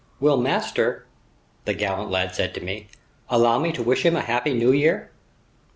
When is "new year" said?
4.55-5.11